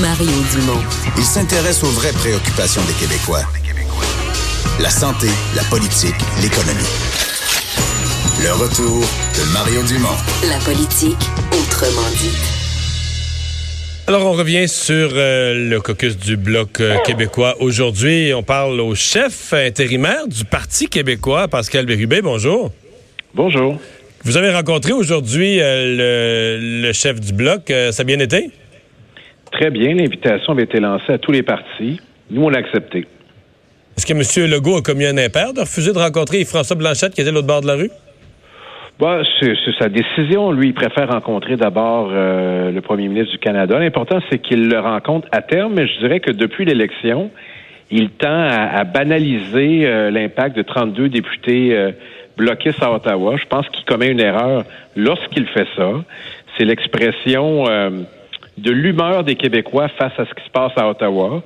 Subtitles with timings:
[0.00, 0.80] Mario Dumont.
[1.18, 3.42] Il s'intéresse aux vraies préoccupations des Québécois.
[4.80, 6.88] La santé, la politique, l'économie.
[8.42, 10.16] Le retour de Mario Dumont.
[10.48, 11.18] La politique,
[11.52, 12.34] autrement dit.
[14.06, 17.56] Alors, on revient sur euh, le caucus du Bloc euh, québécois.
[17.60, 22.22] Aujourd'hui, on parle au chef intérimaire du Parti québécois, Pascal Bérubé.
[22.22, 22.72] Bonjour.
[23.34, 23.78] Bonjour.
[24.24, 27.64] Vous avez rencontré aujourd'hui euh, le, le chef du Bloc.
[27.66, 28.50] ça a bien été?
[29.60, 29.92] Très bien.
[29.94, 32.00] L'invitation avait été lancée à tous les partis.
[32.30, 33.06] Nous, on l'a accepté.
[33.94, 34.50] Est-ce que M.
[34.50, 37.46] Legault a commis un impair de refuser de rencontrer François Blanchette qui était de l'autre
[37.46, 37.90] bord de la rue?
[38.98, 40.50] Bah, c'est sa décision.
[40.50, 43.78] Lui, il préfère rencontrer d'abord euh, le premier ministre du Canada.
[43.78, 47.30] L'important, c'est qu'il le rencontre à terme, mais je dirais que depuis l'élection,
[47.90, 51.92] il tend à, à banaliser euh, l'impact de 32 députés euh,
[52.38, 53.36] bloqués à Ottawa.
[53.36, 54.64] Je pense qu'il commet une erreur
[54.96, 55.90] lorsqu'il fait ça.
[56.56, 57.66] C'est l'expression
[58.58, 61.42] de l'humeur des Québécois face à ce qui se passe à Ottawa.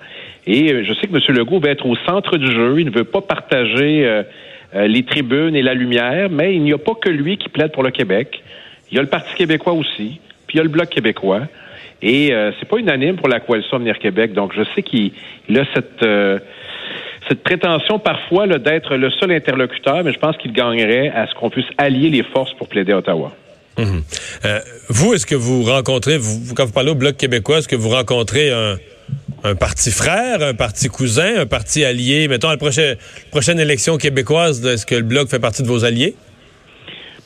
[0.47, 1.37] Et je sais que M.
[1.37, 2.81] Legault va être au centre du jeu.
[2.81, 4.25] Il ne veut pas partager
[4.75, 7.71] euh, les tribunes et la lumière, mais il n'y a pas que lui qui plaide
[7.71, 8.43] pour le Québec.
[8.91, 11.43] Il y a le Parti québécois aussi, puis il y a le Bloc québécois.
[12.03, 14.33] Et euh, c'est pas unanime pour la coalition Avenir Québec.
[14.33, 15.13] Donc je sais qu'il
[15.57, 16.39] a cette euh,
[17.29, 21.49] cette prétention parfois d'être le seul interlocuteur, mais je pense qu'il gagnerait à ce qu'on
[21.49, 23.33] puisse allier les forces pour plaider Ottawa.
[23.77, 24.03] Mhm.
[24.89, 27.89] vous, est-ce que vous rencontrez, vous, quand vous parlez au Bloc québécois, est-ce que vous
[27.89, 32.29] rencontrez un, parti frère, un parti cousin, un parti allié?
[32.29, 32.59] Mettons, à la
[33.31, 36.15] prochaine, élection québécoise, est-ce que le Bloc fait partie de vos alliés?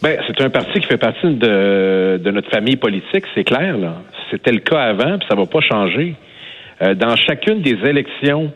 [0.00, 3.76] Ben, c'est un parti qui fait partie de, de notre famille politique, c'est clair.
[4.31, 6.14] C'était le cas avant, puis ça va pas changer.
[6.82, 8.53] Euh, dans chacune des élections,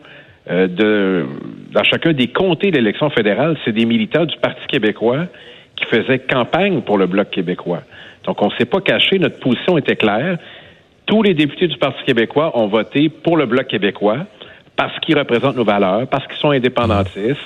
[0.49, 1.25] euh, de,
[1.71, 5.27] dans chacun des comtés d'élections fédérales, c'est des militants du Parti québécois
[5.75, 7.81] qui faisaient campagne pour le Bloc québécois.
[8.25, 10.37] Donc, on ne s'est pas caché, notre position était claire
[11.05, 14.25] tous les députés du Parti québécois ont voté pour le Bloc québécois
[14.75, 17.37] parce qu'ils représentent nos valeurs, parce qu'ils sont indépendantistes,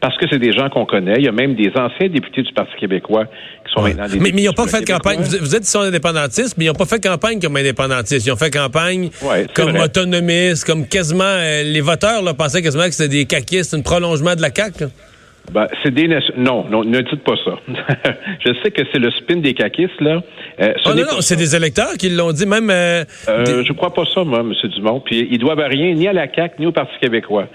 [0.00, 1.14] parce que c'est des gens qu'on connaît.
[1.18, 4.32] Il y a même des anciens députés du Parti québécois qui sont maintenant des Mais,
[4.34, 5.20] mais ils n'ont pas fait campagne.
[5.20, 8.26] Vous, êtes sont indépendantistes, mais ils n'ont pas fait campagne comme indépendantistes.
[8.26, 9.10] Ils ont fait campagne
[9.54, 13.82] comme autonomistes, comme quasiment euh, les voteurs là, pensaient quasiment que c'était des caquistes, un
[13.82, 14.86] prolongement de la CAQ.
[15.52, 17.58] Ben, c'est des non, non, ne dites pas ça.
[18.40, 20.22] je sais que c'est le spin des caquistes, là.
[20.60, 22.70] Euh, oh, non, non, c'est des électeurs qui l'ont dit, même.
[22.70, 24.52] Euh, euh, Je crois pas ça, moi, M.
[24.70, 25.00] Dumont.
[25.00, 27.48] Puis ils doivent rien ni à la CAQ ni au Parti québécois.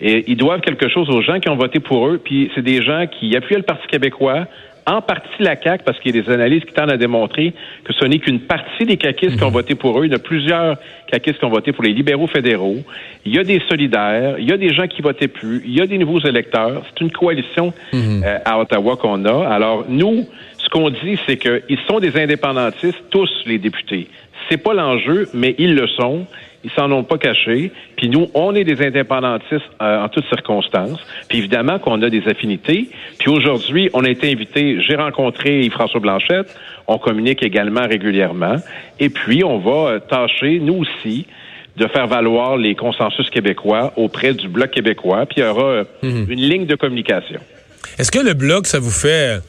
[0.00, 2.20] Et ils doivent quelque chose aux gens qui ont voté pour eux.
[2.22, 4.46] Puis c'est des gens qui appuyaient le Parti québécois,
[4.86, 7.92] en partie la CAQ, parce qu'il y a des analyses qui tendent à démontrer que
[7.92, 9.54] ce n'est qu'une partie des caquistes qui ont mhm.
[9.54, 10.06] voté pour eux.
[10.06, 12.78] Il y a plusieurs caquistes qui ont voté pour les libéraux fédéraux.
[13.24, 15.80] Il y a des solidaires, il y a des gens qui votaient plus, il y
[15.80, 16.82] a des nouveaux électeurs.
[16.88, 18.22] C'est une coalition mhm.
[18.24, 19.48] euh, à Ottawa qu'on a.
[19.48, 20.26] Alors, nous,
[20.58, 24.08] ce qu'on dit, c'est qu'ils sont des indépendantistes, tous les députés.
[24.48, 26.26] C'est pas l'enjeu, mais ils le sont.
[26.64, 27.70] Ils s'en ont pas caché.
[27.96, 30.98] Puis nous, on est des indépendantistes euh, en toutes circonstances.
[31.28, 32.88] Puis évidemment qu'on a des affinités.
[33.18, 34.80] Puis aujourd'hui, on a été invité.
[34.80, 36.54] J'ai rencontré François Blanchette.
[36.86, 38.56] On communique également régulièrement.
[38.98, 41.26] Et puis, on va euh, tâcher, nous aussi,
[41.76, 45.26] de faire valoir les consensus québécois auprès du Bloc québécois.
[45.26, 46.26] Puis il y aura euh, mhm.
[46.30, 47.40] une ligne de communication.
[47.98, 49.40] Est-ce que le Bloc, ça vous fait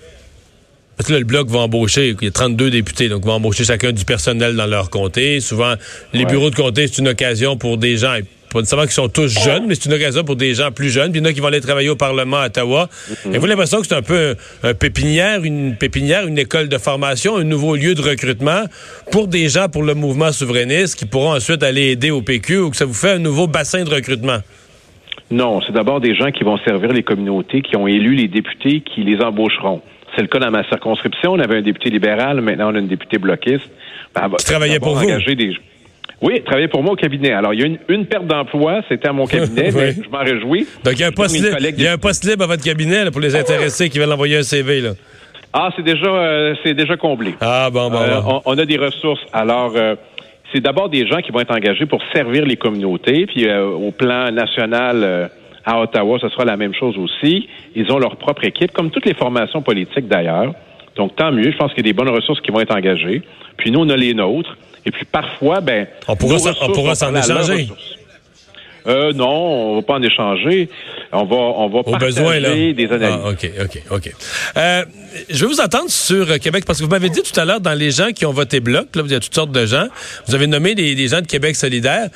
[0.98, 3.66] parce que là, le Bloc va embaucher, il y a 32 députés, donc va embaucher
[3.66, 5.40] chacun du personnel dans leur comté.
[5.42, 5.74] Souvent,
[6.14, 8.16] les bureaux de comté, c'est une occasion pour des gens,
[8.54, 11.12] pas nécessairement qu'ils sont tous jeunes, mais c'est une occasion pour des gens plus jeunes.
[11.12, 12.88] Puis il y en a qui vont aller travailler au Parlement à Ottawa.
[12.88, 13.36] Mm-hmm.
[13.36, 17.36] Et vous l'impression que c'est un peu un, pépinière, une pépinière, une école de formation,
[17.36, 18.64] un nouveau lieu de recrutement
[19.12, 22.70] pour des gens pour le mouvement souverainiste qui pourront ensuite aller aider au PQ ou
[22.70, 24.38] que ça vous fait un nouveau bassin de recrutement?
[25.30, 28.82] Non, c'est d'abord des gens qui vont servir les communautés, qui ont élu les députés,
[28.82, 29.82] qui les embaucheront.
[30.16, 31.34] C'est le cas dans ma circonscription.
[31.34, 33.70] On avait un député libéral, maintenant on a une députée bloquiste.
[34.14, 35.06] Ben, qui travaillait pour vous?
[35.06, 35.58] Des...
[36.22, 37.34] Oui, travaillait pour moi au cabinet.
[37.34, 40.20] Alors, il y a une, une perte d'emploi, c'était à mon cabinet, mais je m'en
[40.20, 40.68] réjouis.
[40.84, 42.64] Donc, il y a un poste, libre, il y a un poste libre à votre
[42.64, 44.82] cabinet pour les intéressés qui veulent envoyer un CV.
[44.82, 44.92] Là.
[45.58, 47.36] Ah, c'est déjà, euh, c'est déjà comblé.
[47.40, 47.98] Ah, bon, bon.
[47.98, 49.22] Euh, on, a des ressources.
[49.32, 49.96] Alors, euh,
[50.54, 54.32] c'est d'abord des gens qui vont être engagés pour servir les communautés, puis au plan
[54.32, 55.30] national
[55.66, 57.48] à Ottawa, ce sera la même chose aussi.
[57.76, 60.54] Ils ont leur propre équipe, comme toutes les formations politiques d'ailleurs.
[60.96, 61.52] Donc, tant mieux.
[61.52, 63.24] Je pense qu'il y a des bonnes ressources qui vont être engagées.
[63.58, 64.56] Puis nous, on a les nôtres.
[64.86, 67.68] Et puis parfois, ben, On pourra on pourra s'en échanger.
[68.88, 70.70] Euh, non, on va pas en échanger.
[71.12, 72.54] On va, on va Au partager besoin, là.
[72.54, 73.20] des analyses.
[73.24, 74.12] Ah, OK, OK, OK.
[74.58, 74.86] Euh,
[75.28, 77.74] je vais vous entendre sur Québec, parce que vous m'avez dit tout à l'heure, dans
[77.74, 79.88] les gens qui ont voté bloc, là, il y a toutes sortes de gens,
[80.28, 82.10] vous avez nommé des gens de Québec solidaire.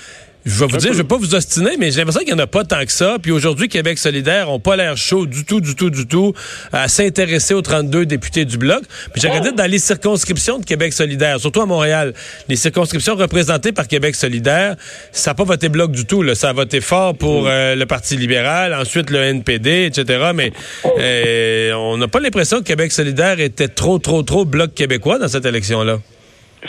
[0.46, 2.44] Je vais vous dire, je vais pas vous ostiner, mais j'ai l'impression qu'il n'y en
[2.44, 3.18] a pas tant que ça.
[3.22, 6.34] Puis aujourd'hui, Québec solidaire n'ont pas l'air chaud du tout, du tout, du tout
[6.72, 8.82] à s'intéresser aux 32 députés du Bloc.
[9.12, 12.14] Puis j'ai regardé dans les circonscriptions de Québec solidaire, surtout à Montréal,
[12.48, 14.76] les circonscriptions représentées par Québec solidaire,
[15.12, 16.24] ça n'a pas voté Bloc du tout.
[16.24, 16.36] Là.
[16.36, 20.32] Ça a voté fort pour euh, le Parti libéral, ensuite le NPD, etc.
[20.34, 20.54] Mais
[20.86, 25.28] euh, on n'a pas l'impression que Québec solidaire était trop, trop, trop Bloc québécois dans
[25.28, 26.00] cette élection-là.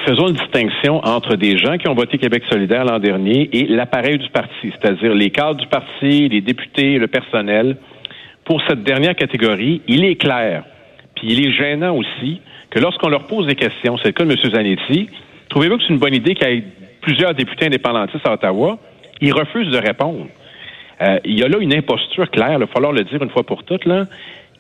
[0.07, 4.19] Faisons une distinction entre des gens qui ont voté Québec solidaire l'an dernier et l'appareil
[4.19, 7.77] du parti, c'est-à-dire les cadres du parti, les députés, le personnel.
[8.45, 10.65] Pour cette dernière catégorie, il est clair,
[11.15, 14.31] puis il est gênant aussi, que lorsqu'on leur pose des questions, c'est le cas de
[14.31, 14.37] M.
[14.39, 15.11] Zanetti,
[15.51, 16.65] trouvez-vous que c'est une bonne idée qu'il y ait
[17.03, 18.79] plusieurs députés indépendantistes à Ottawa?
[19.21, 20.27] Ils refusent de répondre.
[21.03, 23.43] Euh, il y a là une imposture claire, il va falloir le dire une fois
[23.43, 23.85] pour toutes.
[23.85, 24.05] Là.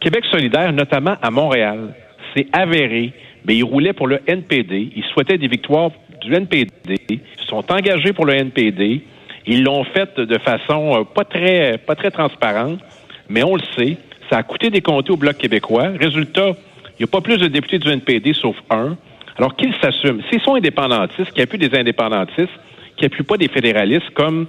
[0.01, 1.95] Québec solidaire, notamment à Montréal,
[2.35, 3.13] c'est avéré,
[3.45, 4.93] mais ils roulaient pour le NPD.
[4.95, 5.91] Ils souhaitaient des victoires
[6.21, 6.71] du NPD.
[7.09, 9.03] Ils sont engagés pour le NPD.
[9.47, 12.81] Ils l'ont fait de façon euh, pas très, pas très transparente,
[13.29, 13.97] mais on le sait.
[14.29, 15.89] Ça a coûté des comtés au Bloc québécois.
[15.99, 16.51] Résultat,
[16.99, 18.97] il n'y a pas plus de députés du NPD sauf un.
[19.37, 20.21] Alors qu'ils s'assument.
[20.31, 22.51] S'ils sont indépendantistes, qui appuient des indépendantistes,
[22.97, 24.47] qui appuient pas des fédéralistes comme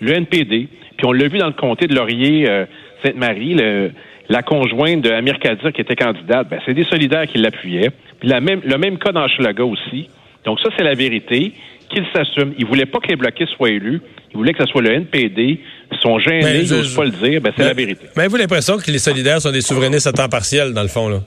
[0.00, 0.68] le NPD.
[0.96, 2.64] Puis on l'a vu dans le comté de Laurier, euh,
[3.04, 3.90] Sainte-Marie, le-
[4.28, 7.90] la conjointe de Amir Kadir qui était candidate, ben, c'est des solidaires qui l'appuyaient.
[8.20, 10.08] Puis la même, le même cas dans Schlaga aussi.
[10.44, 11.52] Donc ça, c'est la vérité.
[11.90, 12.54] Qu'ils s'assument.
[12.58, 14.00] Ils voulaient pas que les bloqués soient élus.
[14.32, 15.60] Ils voulaient que ce soit le NPD.
[15.92, 17.40] Ils sont gênés, Ben, ils je- n'osent pas le dire.
[17.42, 18.06] Ben, c'est la vérité.
[18.16, 21.08] Mais avez-vous l'impression que les solidaires sont des souverainistes à temps partiel, dans le fond,
[21.10, 21.18] là?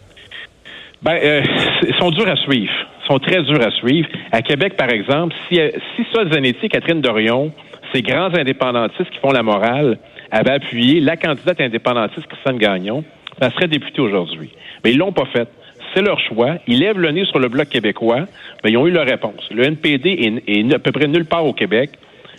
[1.04, 1.42] Ben, euh,
[1.88, 2.74] ils sont durs à suivre.
[3.04, 4.08] Ils sont très durs à suivre.
[4.32, 7.54] À Québec, par exemple, si, euh, si Sol Zanetti et Catherine Dorion,
[7.94, 9.98] ces grands indépendantistes qui font la morale,
[10.32, 13.04] avaient appuyé la candidate indépendantiste Christiane Gagnon,
[13.40, 14.50] elle serait députée aujourd'hui.
[14.84, 15.48] Mais ils l'ont pas fait.
[15.94, 16.56] C'est leur choix.
[16.68, 18.26] Ils lèvent le nez sur le Bloc québécois,
[18.64, 19.48] mais ils ont eu leur réponse.
[19.52, 21.92] Le NPD est, à peu près nulle part au Québec,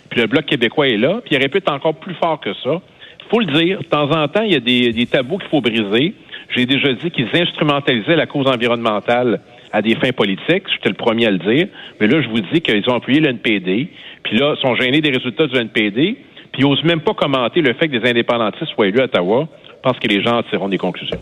[0.09, 2.53] puis le Bloc québécois est là, puis il aurait pu être encore plus fort que
[2.53, 2.81] ça.
[3.29, 6.13] faut le dire, de temps en temps, il y a des tabous qu'il faut briser.
[6.55, 9.39] J'ai déjà dit qu'ils instrumentalisaient la cause environnementale
[9.71, 10.63] à des fins politiques.
[10.73, 11.67] J'étais le premier à le dire.
[11.99, 13.89] Mais là, je vous dis qu'ils ont appuyé le NPD.
[14.23, 16.17] Puis là, ils sont gênés des résultats du NPD.
[16.51, 19.47] Puis ils n'osent même pas commenter le fait que des indépendantistes soient élus à Ottawa.
[19.67, 21.19] Je pense que les gens en tireront des conclusions.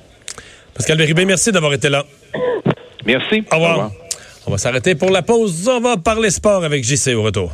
[0.74, 2.04] Pascal Béribé, merci d'avoir été là.
[3.06, 3.44] Merci.
[3.52, 3.92] Au revoir.
[4.46, 5.68] On va s'arrêter pour la pause.
[5.68, 7.52] On va parler sport avec JC au retour.